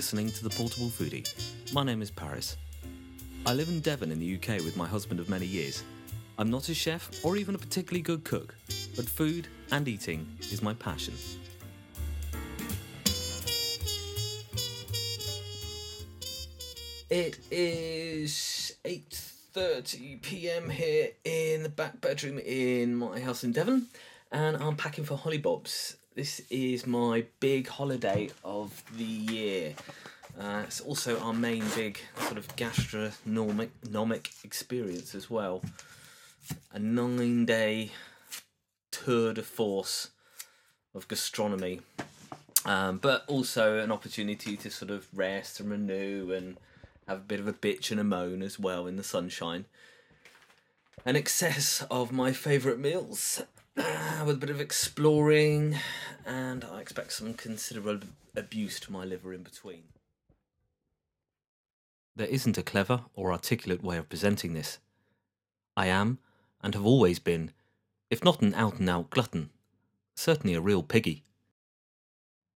listening 0.00 0.30
to 0.30 0.42
The 0.42 0.48
Portable 0.48 0.88
Foodie. 0.88 1.28
My 1.74 1.84
name 1.84 2.00
is 2.00 2.10
Paris. 2.10 2.56
I 3.44 3.52
live 3.52 3.68
in 3.68 3.80
Devon 3.80 4.10
in 4.10 4.18
the 4.18 4.34
UK 4.34 4.64
with 4.64 4.74
my 4.74 4.88
husband 4.88 5.20
of 5.20 5.28
many 5.28 5.44
years. 5.44 5.82
I'm 6.38 6.50
not 6.50 6.70
a 6.70 6.74
chef 6.74 7.10
or 7.22 7.36
even 7.36 7.54
a 7.54 7.58
particularly 7.58 8.00
good 8.00 8.24
cook, 8.24 8.54
but 8.96 9.04
food 9.04 9.46
and 9.70 9.86
eating 9.86 10.26
is 10.50 10.62
my 10.62 10.72
passion. 10.72 11.12
It 17.10 17.38
is 17.50 18.72
8:30 18.86 20.22
p.m. 20.22 20.70
here 20.70 21.10
in 21.24 21.62
the 21.62 21.68
back 21.68 22.00
bedroom 22.00 22.38
in 22.38 22.96
my 22.96 23.20
house 23.20 23.44
in 23.44 23.52
Devon, 23.52 23.88
and 24.32 24.56
I'm 24.56 24.76
packing 24.76 25.04
for 25.04 25.18
Hollybobs. 25.18 25.96
This 26.16 26.42
is 26.50 26.88
my 26.88 27.24
big 27.38 27.68
holiday 27.68 28.30
of 28.44 28.82
the 28.98 29.04
year. 29.04 29.74
Uh, 30.36 30.64
it's 30.66 30.80
also 30.80 31.20
our 31.20 31.32
main 31.32 31.62
big 31.76 32.00
sort 32.22 32.36
of 32.36 32.56
gastronomic 32.56 34.30
experience 34.42 35.14
as 35.14 35.30
well. 35.30 35.62
A 36.72 36.80
nine-day 36.80 37.92
tour 38.90 39.32
de 39.34 39.42
force 39.44 40.08
of 40.96 41.06
gastronomy, 41.06 41.80
um, 42.64 42.98
but 42.98 43.22
also 43.28 43.78
an 43.78 43.92
opportunity 43.92 44.56
to 44.56 44.68
sort 44.68 44.90
of 44.90 45.06
rest 45.14 45.60
and 45.60 45.70
renew 45.70 46.32
and 46.32 46.56
have 47.06 47.18
a 47.18 47.22
bit 47.22 47.38
of 47.38 47.46
a 47.46 47.52
bitch 47.52 47.92
and 47.92 48.00
a 48.00 48.04
moan 48.04 48.42
as 48.42 48.58
well 48.58 48.88
in 48.88 48.96
the 48.96 49.04
sunshine. 49.04 49.64
An 51.04 51.14
excess 51.14 51.86
of 51.88 52.10
my 52.10 52.32
favourite 52.32 52.80
meals 52.80 53.42
with 53.76 54.36
a 54.36 54.38
bit 54.38 54.50
of 54.50 54.60
exploring, 54.60 55.76
and 56.26 56.64
I 56.64 56.80
expect 56.80 57.12
some 57.12 57.34
considerable 57.34 58.00
abuse 58.36 58.80
to 58.80 58.92
my 58.92 59.04
liver 59.04 59.32
in 59.32 59.42
between. 59.42 59.84
There 62.16 62.26
isn't 62.26 62.58
a 62.58 62.62
clever 62.62 63.02
or 63.14 63.32
articulate 63.32 63.82
way 63.82 63.96
of 63.96 64.08
presenting 64.08 64.54
this. 64.54 64.78
I 65.76 65.86
am, 65.86 66.18
and 66.62 66.74
have 66.74 66.84
always 66.84 67.18
been, 67.18 67.52
if 68.10 68.24
not 68.24 68.42
an 68.42 68.54
out 68.54 68.78
and 68.78 68.90
out 68.90 69.10
glutton, 69.10 69.50
certainly 70.14 70.54
a 70.54 70.60
real 70.60 70.82
piggy. 70.82 71.22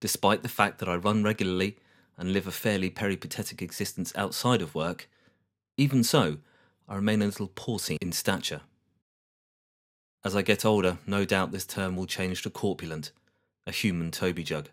Despite 0.00 0.42
the 0.42 0.48
fact 0.48 0.80
that 0.80 0.88
I 0.88 0.96
run 0.96 1.22
regularly 1.22 1.78
and 2.18 2.32
live 2.32 2.46
a 2.46 2.52
fairly 2.52 2.90
peripatetic 2.90 3.62
existence 3.62 4.12
outside 4.16 4.60
of 4.60 4.74
work, 4.74 5.08
even 5.76 6.04
so, 6.04 6.38
I 6.88 6.96
remain 6.96 7.22
a 7.22 7.26
little 7.26 7.48
porcine 7.48 7.98
in 8.00 8.12
stature. 8.12 8.60
As 10.24 10.34
I 10.34 10.42
get 10.42 10.64
older, 10.64 10.98
no 11.06 11.24
doubt 11.24 11.52
this 11.52 11.66
term 11.66 11.96
will 11.96 12.06
change 12.06 12.42
to 12.42 12.50
corpulent, 12.50 13.12
a 13.66 13.72
human 13.72 14.10
Toby 14.10 14.42
jug. 14.42 14.70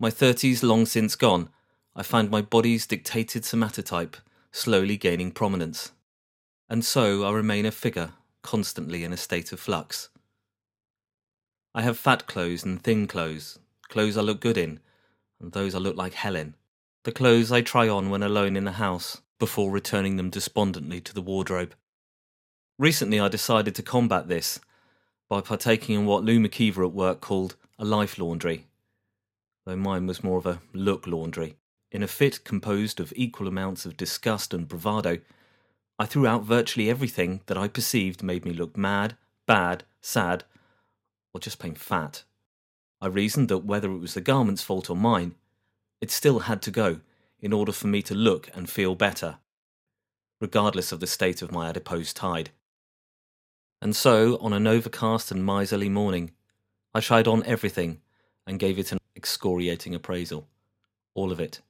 My 0.00 0.10
thirties 0.10 0.62
long 0.64 0.84
since 0.84 1.14
gone, 1.14 1.48
I 1.94 2.02
find 2.02 2.28
my 2.28 2.42
body's 2.42 2.86
dictated 2.86 3.44
somatotype 3.44 4.16
slowly 4.52 4.96
gaining 4.96 5.32
prominence, 5.32 5.92
and 6.68 6.84
so 6.84 7.24
I 7.24 7.32
remain 7.32 7.64
a 7.64 7.70
figure 7.70 8.12
constantly 8.42 9.02
in 9.02 9.12
a 9.12 9.16
state 9.16 9.52
of 9.52 9.60
flux. 9.60 10.10
I 11.74 11.82
have 11.82 11.96
fat 11.96 12.26
clothes 12.26 12.64
and 12.64 12.82
thin 12.82 13.06
clothes, 13.06 13.58
clothes 13.88 14.18
I 14.18 14.20
look 14.20 14.40
good 14.40 14.58
in, 14.58 14.80
and 15.40 15.52
those 15.52 15.74
I 15.74 15.78
look 15.78 15.96
like 15.96 16.14
Helen. 16.14 16.54
The 17.04 17.12
clothes 17.12 17.50
I 17.50 17.62
try 17.62 17.88
on 17.88 18.10
when 18.10 18.22
alone 18.22 18.56
in 18.56 18.64
the 18.64 18.72
house, 18.72 19.22
before 19.38 19.70
returning 19.70 20.16
them 20.16 20.30
despondently 20.30 21.00
to 21.00 21.14
the 21.14 21.22
wardrobe. 21.22 21.74
Recently, 22.82 23.20
I 23.20 23.28
decided 23.28 23.76
to 23.76 23.82
combat 23.84 24.26
this 24.26 24.58
by 25.28 25.40
partaking 25.40 25.94
in 25.94 26.04
what 26.04 26.24
Lou 26.24 26.40
McKeever 26.40 26.84
at 26.84 26.92
work 26.92 27.20
called 27.20 27.54
a 27.78 27.84
life 27.84 28.18
laundry, 28.18 28.66
though 29.64 29.76
mine 29.76 30.08
was 30.08 30.24
more 30.24 30.38
of 30.38 30.46
a 30.46 30.60
look 30.72 31.06
laundry. 31.06 31.54
In 31.92 32.02
a 32.02 32.08
fit 32.08 32.42
composed 32.42 32.98
of 32.98 33.12
equal 33.14 33.46
amounts 33.46 33.86
of 33.86 33.96
disgust 33.96 34.52
and 34.52 34.66
bravado, 34.66 35.18
I 35.96 36.06
threw 36.06 36.26
out 36.26 36.42
virtually 36.42 36.90
everything 36.90 37.42
that 37.46 37.56
I 37.56 37.68
perceived 37.68 38.20
made 38.20 38.44
me 38.44 38.52
look 38.52 38.76
mad, 38.76 39.16
bad, 39.46 39.84
sad, 40.00 40.42
or 41.32 41.40
just 41.40 41.60
plain 41.60 41.76
fat. 41.76 42.24
I 43.00 43.06
reasoned 43.06 43.48
that 43.50 43.58
whether 43.58 43.92
it 43.92 43.98
was 43.98 44.14
the 44.14 44.20
garment's 44.20 44.64
fault 44.64 44.90
or 44.90 44.96
mine, 44.96 45.36
it 46.00 46.10
still 46.10 46.40
had 46.40 46.60
to 46.62 46.72
go 46.72 46.98
in 47.38 47.52
order 47.52 47.70
for 47.70 47.86
me 47.86 48.02
to 48.02 48.14
look 48.16 48.50
and 48.56 48.68
feel 48.68 48.96
better, 48.96 49.38
regardless 50.40 50.90
of 50.90 50.98
the 50.98 51.06
state 51.06 51.42
of 51.42 51.52
my 51.52 51.68
adipose 51.68 52.12
tide. 52.12 52.50
And 53.82 53.96
so, 53.96 54.38
on 54.40 54.52
an 54.52 54.68
overcast 54.68 55.32
and 55.32 55.44
miserly 55.44 55.88
morning, 55.88 56.30
I 56.94 57.00
tried 57.00 57.26
on 57.26 57.44
everything 57.44 58.00
and 58.46 58.60
gave 58.60 58.78
it 58.78 58.92
an 58.92 58.98
excoriating 59.16 59.92
appraisal. 59.92 60.46
All 61.14 61.32
of 61.32 61.40
it, 61.40 61.60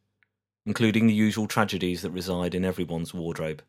including 0.67 1.07
the 1.07 1.15
usual 1.15 1.47
tragedies 1.47 2.03
that 2.03 2.11
reside 2.11 2.55
in 2.55 2.67
everyone's 2.67 3.15
wardrobe. 3.15 3.63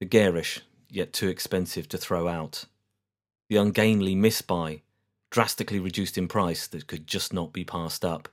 The 0.00 0.06
garish, 0.06 0.62
yet 0.88 1.12
too 1.12 1.28
expensive 1.28 1.88
to 1.90 1.96
throw 1.96 2.26
out. 2.26 2.64
The 3.48 3.56
ungainly 3.56 4.16
misbuy 4.16 4.80
drastically 5.30 5.78
reduced 5.78 6.18
in 6.18 6.26
price 6.26 6.66
that 6.66 6.88
could 6.88 7.06
just 7.06 7.32
not 7.32 7.52
be 7.52 7.64
passed 7.64 8.04
up. 8.04 8.28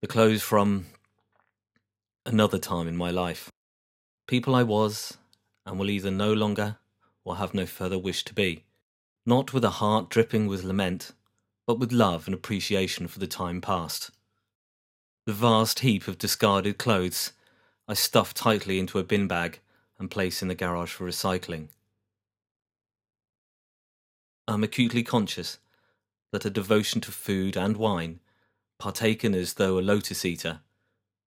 The 0.00 0.06
clothes 0.06 0.42
from 0.42 0.86
another 2.24 2.58
time 2.60 2.86
in 2.86 2.96
my 2.96 3.10
life. 3.10 3.50
People 4.28 4.54
I 4.54 4.62
was 4.62 5.18
and 5.66 5.78
will 5.78 5.90
either 5.90 6.10
no 6.10 6.32
longer 6.32 6.78
or 7.24 7.36
have 7.36 7.52
no 7.52 7.66
further 7.66 7.98
wish 7.98 8.24
to 8.24 8.32
be. 8.32 8.64
Not 9.26 9.52
with 9.52 9.64
a 9.64 9.70
heart 9.70 10.08
dripping 10.08 10.46
with 10.46 10.62
lament, 10.62 11.12
but 11.66 11.78
with 11.78 11.92
love 11.92 12.26
and 12.26 12.34
appreciation 12.34 13.08
for 13.08 13.18
the 13.18 13.26
time 13.26 13.60
past. 13.60 14.12
The 15.26 15.32
vast 15.32 15.80
heap 15.80 16.06
of 16.06 16.18
discarded 16.18 16.78
clothes 16.78 17.32
I 17.88 17.94
stuff 17.94 18.32
tightly 18.32 18.78
into 18.78 18.98
a 18.98 19.04
bin 19.04 19.28
bag 19.28 19.60
and 19.98 20.10
place 20.10 20.42
in 20.42 20.48
the 20.48 20.54
garage 20.54 20.92
for 20.92 21.06
recycling. 21.06 21.68
I'm 24.48 24.62
acutely 24.62 25.02
conscious 25.02 25.58
that 26.32 26.44
a 26.44 26.50
devotion 26.50 27.00
to 27.02 27.12
food 27.12 27.56
and 27.56 27.76
wine, 27.76 28.20
partaken 28.78 29.34
as 29.34 29.54
though 29.54 29.78
a 29.78 29.80
lotus 29.80 30.24
eater, 30.24 30.60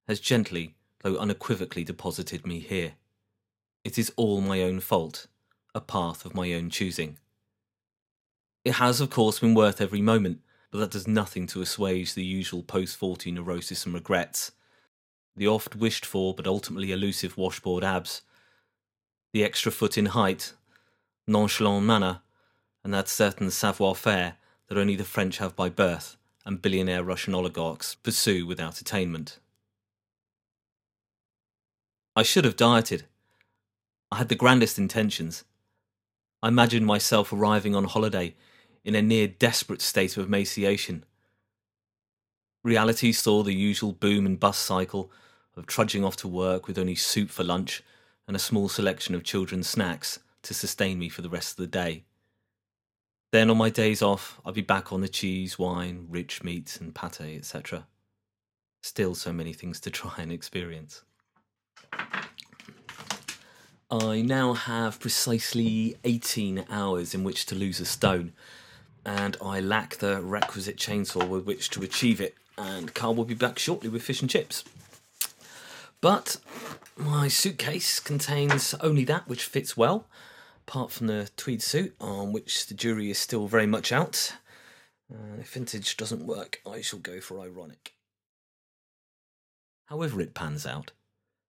has 0.07 0.19
gently, 0.19 0.75
though 1.01 1.17
unequivocally, 1.17 1.83
deposited 1.83 2.45
me 2.45 2.59
here. 2.59 2.93
It 3.89 3.97
is 3.97 4.13
all 4.17 4.39
my 4.39 4.61
own 4.61 4.81
fault, 4.81 5.25
a 5.73 5.81
path 5.81 6.23
of 6.23 6.35
my 6.35 6.53
own 6.53 6.69
choosing. 6.69 7.17
It 8.63 8.73
has, 8.73 9.01
of 9.01 9.09
course, 9.09 9.39
been 9.39 9.55
worth 9.55 9.81
every 9.81 9.99
moment, 9.99 10.41
but 10.69 10.77
that 10.77 10.91
does 10.91 11.07
nothing 11.07 11.47
to 11.47 11.63
assuage 11.63 12.13
the 12.13 12.23
usual 12.23 12.61
post 12.61 12.97
40 12.97 13.31
neurosis 13.31 13.87
and 13.87 13.95
regrets, 13.95 14.51
the 15.35 15.47
oft 15.47 15.75
wished 15.75 16.05
for 16.05 16.35
but 16.35 16.45
ultimately 16.45 16.91
elusive 16.91 17.35
washboard 17.35 17.83
abs, 17.83 18.21
the 19.33 19.43
extra 19.43 19.71
foot 19.71 19.97
in 19.97 20.05
height, 20.05 20.53
nonchalant 21.25 21.83
manner, 21.83 22.21
and 22.83 22.93
that 22.93 23.09
certain 23.09 23.49
savoir 23.49 23.95
faire 23.95 24.35
that 24.67 24.77
only 24.77 24.97
the 24.97 25.03
French 25.03 25.39
have 25.39 25.55
by 25.55 25.67
birth 25.67 26.15
and 26.45 26.61
billionaire 26.61 27.03
Russian 27.03 27.33
oligarchs 27.33 27.95
pursue 27.95 28.45
without 28.45 28.81
attainment. 28.81 29.39
I 32.15 32.21
should 32.21 32.45
have 32.45 32.55
dieted. 32.55 33.05
I 34.11 34.17
had 34.17 34.29
the 34.29 34.35
grandest 34.35 34.79
intentions. 34.79 35.43
I 36.41 36.47
imagined 36.47 36.85
myself 36.85 37.31
arriving 37.31 37.75
on 37.75 37.83
holiday 37.83 38.35
in 38.83 38.95
a 38.95 39.01
near 39.01 39.27
desperate 39.27 39.81
state 39.81 40.17
of 40.17 40.25
emaciation. 40.25 41.03
Reality 42.63 43.11
saw 43.11 43.43
the 43.43 43.53
usual 43.53 43.93
boom 43.93 44.25
and 44.25 44.39
bust 44.39 44.63
cycle 44.63 45.11
of 45.55 45.67
trudging 45.67 46.03
off 46.03 46.15
to 46.17 46.27
work 46.27 46.67
with 46.67 46.77
only 46.77 46.95
soup 46.95 47.29
for 47.29 47.43
lunch 47.43 47.83
and 48.27 48.35
a 48.35 48.39
small 48.39 48.67
selection 48.67 49.13
of 49.15 49.23
children's 49.23 49.67
snacks 49.67 50.19
to 50.43 50.53
sustain 50.53 50.97
me 50.97 51.09
for 51.09 51.21
the 51.21 51.29
rest 51.29 51.51
of 51.51 51.57
the 51.57 51.67
day. 51.67 52.03
Then 53.31 53.49
on 53.51 53.57
my 53.57 53.69
days 53.69 54.01
off, 54.01 54.39
I'd 54.43 54.55
be 54.55 54.61
back 54.61 54.91
on 54.91 55.01
the 55.01 55.07
cheese, 55.07 55.59
wine, 55.59 56.07
rich 56.09 56.43
meats, 56.43 56.77
and 56.77 56.95
pate, 56.95 57.37
etc. 57.37 57.85
Still 58.81 59.13
so 59.13 59.31
many 59.31 59.53
things 59.53 59.79
to 59.81 59.91
try 59.91 60.13
and 60.17 60.31
experience. 60.31 61.03
I 63.91 64.21
now 64.21 64.53
have 64.53 64.99
precisely 64.99 65.97
18 66.03 66.65
hours 66.69 67.15
in 67.15 67.23
which 67.23 67.47
to 67.47 67.55
lose 67.55 67.79
a 67.79 67.85
stone, 67.85 68.33
and 69.03 69.35
I 69.41 69.59
lack 69.59 69.95
the 69.95 70.21
requisite 70.21 70.77
chainsaw 70.77 71.27
with 71.27 71.45
which 71.45 71.71
to 71.71 71.81
achieve 71.81 72.21
it. 72.21 72.35
And 72.55 72.93
Carl 72.93 73.15
will 73.15 73.25
be 73.25 73.33
back 73.33 73.57
shortly 73.57 73.89
with 73.89 74.03
fish 74.03 74.21
and 74.21 74.29
chips. 74.29 74.63
But 76.01 76.37
my 76.95 77.29
suitcase 77.29 77.99
contains 77.99 78.75
only 78.75 79.05
that 79.05 79.27
which 79.27 79.43
fits 79.45 79.75
well, 79.75 80.05
apart 80.67 80.91
from 80.91 81.07
the 81.07 81.31
tweed 81.35 81.63
suit, 81.63 81.95
on 81.99 82.31
which 82.31 82.67
the 82.67 82.75
jury 82.75 83.09
is 83.09 83.17
still 83.17 83.47
very 83.47 83.65
much 83.65 83.91
out. 83.91 84.35
Uh, 85.11 85.39
if 85.39 85.53
vintage 85.53 85.97
doesn't 85.97 86.27
work, 86.27 86.61
I 86.63 86.81
shall 86.81 86.99
go 86.99 87.19
for 87.19 87.39
ironic. 87.39 87.93
However, 89.85 90.21
it 90.21 90.35
pans 90.35 90.67
out, 90.67 90.91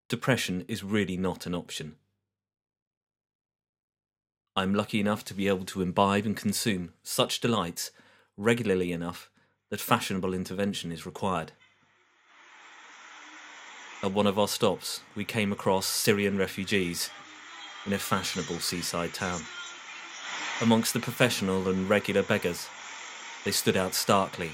Depression 0.09 0.65
is 0.67 0.83
really 0.83 1.15
not 1.17 1.45
an 1.45 1.55
option. 1.55 1.95
I'm 4.55 4.75
lucky 4.75 4.99
enough 4.99 5.25
to 5.25 5.33
be 5.33 5.47
able 5.47 5.65
to 5.65 5.81
imbibe 5.81 6.27
and 6.27 6.37
consume 6.37 6.93
such 7.01 7.39
delights 7.39 7.89
regularly 8.37 8.91
enough 8.91 9.31
that 9.71 9.81
fashionable 9.81 10.31
intervention 10.31 10.91
is 10.91 11.07
required. 11.07 11.53
At 14.03 14.11
one 14.11 14.27
of 14.27 14.37
our 14.37 14.47
stops, 14.47 15.01
we 15.15 15.25
came 15.25 15.51
across 15.51 15.87
Syrian 15.87 16.37
refugees 16.37 17.09
in 17.87 17.93
a 17.93 17.97
fashionable 17.97 18.59
seaside 18.59 19.15
town. 19.15 19.41
Amongst 20.61 20.93
the 20.93 20.99
professional 20.99 21.67
and 21.67 21.89
regular 21.89 22.21
beggars, 22.21 22.67
they 23.45 23.51
stood 23.51 23.75
out 23.75 23.95
starkly. 23.95 24.51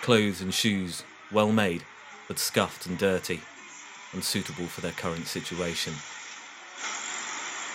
Clothes 0.00 0.40
and 0.40 0.54
shoes 0.54 1.02
well 1.30 1.52
made, 1.52 1.84
but 2.28 2.38
scuffed 2.38 2.86
and 2.86 2.96
dirty, 2.96 3.42
unsuitable 4.14 4.68
for 4.68 4.80
their 4.80 4.92
current 4.92 5.26
situation. 5.26 5.92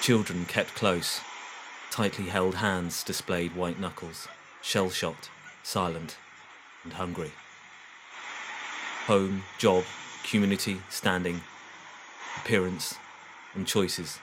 Children 0.04 0.44
kept 0.44 0.76
close, 0.76 1.22
tightly 1.90 2.26
held 2.26 2.56
hands 2.56 3.06
displayed 3.06 3.56
white 3.56 3.80
knuckles, 3.80 4.28
shell 4.62 4.90
shocked, 4.90 5.30
silent, 5.64 6.18
and 6.84 6.92
hungry. 6.92 7.32
Home, 9.06 9.44
job, 9.58 9.86
community, 10.30 10.82
standing, 10.90 11.40
appearance, 12.36 12.96
and 13.56 13.66
choices, 13.66 14.20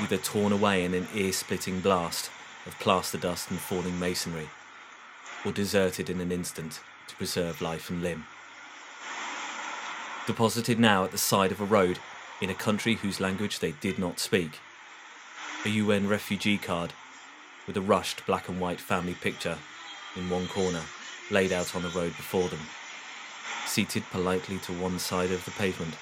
either 0.00 0.16
torn 0.16 0.50
away 0.50 0.84
in 0.84 0.92
an 0.92 1.06
ear 1.14 1.32
splitting 1.32 1.78
blast 1.78 2.28
of 2.66 2.76
plaster 2.80 3.16
dust 3.16 3.52
and 3.52 3.60
falling 3.60 4.00
masonry, 4.00 4.48
or 5.44 5.52
deserted 5.52 6.10
in 6.10 6.20
an 6.20 6.32
instant 6.32 6.80
to 7.06 7.14
preserve 7.14 7.62
life 7.62 7.90
and 7.90 8.02
limb. 8.02 8.26
Deposited 10.26 10.80
now 10.80 11.04
at 11.04 11.12
the 11.12 11.16
side 11.16 11.52
of 11.52 11.60
a 11.60 11.64
road 11.64 12.00
in 12.40 12.50
a 12.50 12.54
country 12.54 12.94
whose 12.94 13.20
language 13.20 13.58
they 13.58 13.72
did 13.72 13.98
not 13.98 14.18
speak. 14.18 14.60
A 15.64 15.68
UN 15.68 16.08
refugee 16.08 16.58
card 16.58 16.92
with 17.66 17.76
a 17.76 17.80
rushed 17.80 18.26
black 18.26 18.48
and 18.48 18.60
white 18.60 18.80
family 18.80 19.14
picture 19.14 19.56
in 20.16 20.28
one 20.28 20.46
corner 20.48 20.82
laid 21.30 21.52
out 21.52 21.74
on 21.74 21.82
the 21.82 21.88
road 21.90 22.16
before 22.16 22.48
them, 22.48 22.60
seated 23.66 24.02
politely 24.10 24.58
to 24.58 24.72
one 24.72 24.98
side 24.98 25.30
of 25.30 25.44
the 25.44 25.50
pavement 25.52 25.94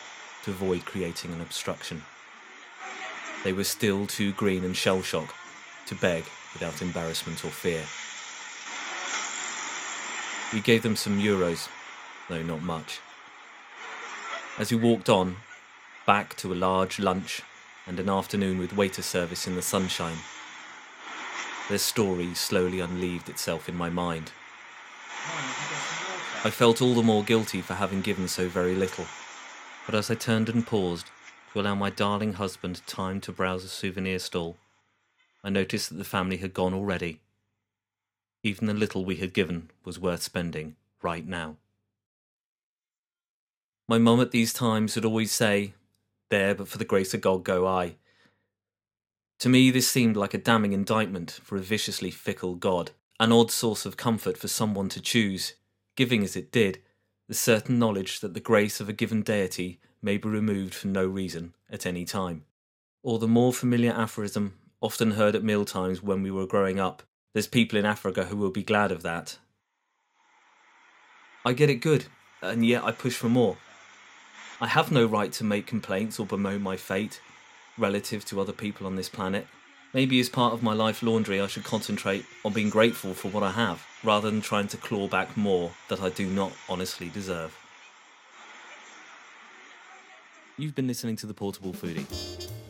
to 0.44 0.50
avoid 0.50 0.84
creating 0.84 1.32
an 1.32 1.40
obstruction. 1.40 2.02
They 3.44 3.52
were 3.52 3.64
still 3.64 4.06
too 4.06 4.32
green 4.32 4.64
and 4.64 4.76
shell 4.76 5.02
shocked 5.02 5.34
to 5.86 5.94
beg 5.94 6.24
without 6.52 6.82
embarrassment 6.82 7.44
or 7.44 7.50
fear. 7.50 7.84
We 10.52 10.60
gave 10.60 10.82
them 10.82 10.96
some 10.96 11.20
euros, 11.20 11.68
though 12.28 12.42
not 12.42 12.62
much. 12.62 13.00
As 14.58 14.70
we 14.70 14.76
walked 14.76 15.08
on, 15.08 15.36
back 16.06 16.36
to 16.36 16.52
a 16.52 16.54
large 16.54 16.98
lunch 16.98 17.42
and 17.86 17.98
an 18.00 18.08
afternoon 18.08 18.58
with 18.58 18.76
waiter 18.76 19.02
service 19.02 19.46
in 19.46 19.54
the 19.54 19.62
sunshine. 19.62 20.18
Their 21.68 21.78
story 21.78 22.34
slowly 22.34 22.80
unleaved 22.80 23.28
itself 23.28 23.68
in 23.68 23.76
my 23.76 23.88
mind. 23.88 24.32
I 26.44 26.50
felt 26.50 26.82
all 26.82 26.94
the 26.94 27.02
more 27.02 27.22
guilty 27.22 27.60
for 27.60 27.74
having 27.74 28.00
given 28.00 28.26
so 28.26 28.48
very 28.48 28.74
little, 28.74 29.06
but 29.86 29.94
as 29.94 30.10
I 30.10 30.14
turned 30.14 30.48
and 30.48 30.66
paused 30.66 31.06
to 31.52 31.60
allow 31.60 31.74
my 31.74 31.90
darling 31.90 32.34
husband 32.34 32.82
time 32.86 33.20
to 33.20 33.32
browse 33.32 33.64
a 33.64 33.68
souvenir 33.68 34.18
stall, 34.18 34.56
I 35.44 35.50
noticed 35.50 35.88
that 35.88 35.96
the 35.96 36.04
family 36.04 36.38
had 36.38 36.54
gone 36.54 36.74
already. 36.74 37.20
Even 38.42 38.66
the 38.66 38.74
little 38.74 39.04
we 39.04 39.16
had 39.16 39.32
given 39.32 39.70
was 39.84 40.00
worth 40.00 40.22
spending 40.22 40.74
right 41.00 41.26
now. 41.26 41.56
My 43.88 43.98
mum 43.98 44.20
at 44.20 44.30
these 44.30 44.52
times 44.52 44.94
would 44.94 45.04
always 45.04 45.30
say, 45.30 45.74
there, 46.32 46.56
but 46.56 46.66
for 46.66 46.78
the 46.78 46.84
grace 46.84 47.14
of 47.14 47.20
God 47.20 47.44
go 47.44 47.68
I. 47.68 47.94
To 49.38 49.48
me, 49.48 49.70
this 49.70 49.86
seemed 49.86 50.16
like 50.16 50.34
a 50.34 50.38
damning 50.38 50.72
indictment 50.72 51.30
for 51.44 51.56
a 51.56 51.60
viciously 51.60 52.10
fickle 52.10 52.56
God, 52.56 52.90
an 53.20 53.30
odd 53.30 53.52
source 53.52 53.86
of 53.86 53.96
comfort 53.96 54.36
for 54.36 54.48
someone 54.48 54.88
to 54.88 55.00
choose, 55.00 55.54
giving 55.94 56.24
as 56.24 56.34
it 56.34 56.50
did 56.50 56.82
the 57.28 57.34
certain 57.34 57.78
knowledge 57.78 58.18
that 58.20 58.34
the 58.34 58.40
grace 58.40 58.80
of 58.80 58.88
a 58.88 58.92
given 58.92 59.22
deity 59.22 59.78
may 60.02 60.16
be 60.16 60.28
removed 60.28 60.74
for 60.74 60.88
no 60.88 61.06
reason 61.06 61.54
at 61.70 61.86
any 61.86 62.04
time. 62.04 62.44
Or 63.04 63.18
the 63.18 63.28
more 63.28 63.52
familiar 63.52 63.92
aphorism, 63.92 64.58
often 64.80 65.12
heard 65.12 65.36
at 65.36 65.44
mealtimes 65.44 66.02
when 66.02 66.22
we 66.22 66.30
were 66.30 66.46
growing 66.46 66.80
up 66.80 67.04
there's 67.32 67.46
people 67.46 67.78
in 67.78 67.86
Africa 67.86 68.24
who 68.24 68.36
will 68.36 68.50
be 68.50 68.62
glad 68.62 68.92
of 68.92 69.02
that. 69.02 69.38
I 71.44 71.54
get 71.54 71.70
it 71.70 71.76
good, 71.76 72.04
and 72.42 72.64
yet 72.64 72.84
I 72.84 72.92
push 72.92 73.16
for 73.16 73.28
more. 73.28 73.56
I 74.62 74.68
have 74.68 74.92
no 74.92 75.04
right 75.04 75.32
to 75.32 75.42
make 75.42 75.66
complaints 75.66 76.20
or 76.20 76.24
bemoan 76.24 76.62
my 76.62 76.76
fate 76.76 77.20
relative 77.76 78.24
to 78.26 78.40
other 78.40 78.52
people 78.52 78.86
on 78.86 78.94
this 78.94 79.08
planet. 79.08 79.48
Maybe 79.92 80.20
as 80.20 80.28
part 80.28 80.52
of 80.52 80.62
my 80.62 80.72
life 80.72 81.02
laundry, 81.02 81.40
I 81.40 81.48
should 81.48 81.64
concentrate 81.64 82.24
on 82.44 82.52
being 82.52 82.70
grateful 82.70 83.12
for 83.12 83.26
what 83.26 83.42
I 83.42 83.50
have, 83.50 83.84
rather 84.04 84.30
than 84.30 84.40
trying 84.40 84.68
to 84.68 84.76
claw 84.76 85.08
back 85.08 85.36
more 85.36 85.72
that 85.88 86.00
I 86.00 86.10
do 86.10 86.28
not 86.28 86.52
honestly 86.68 87.08
deserve. 87.08 87.58
You've 90.56 90.76
been 90.76 90.86
listening 90.86 91.16
to 91.16 91.26
The 91.26 91.34
Portable 91.34 91.72
Foodie. 91.72 92.06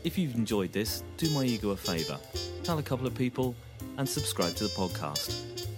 If 0.03 0.17
you've 0.17 0.35
enjoyed 0.35 0.73
this, 0.73 1.05
do 1.19 1.29
my 1.35 1.45
ego 1.45 1.73
a 1.73 1.77
favour. 1.77 2.19
Tell 2.65 2.79
a 2.79 2.83
couple 2.83 3.07
of 3.07 3.15
people 3.15 3.55
and 3.99 4.09
subscribe 4.09 4.55
to 4.55 4.65
the 4.65 4.71
podcast. 4.71 5.69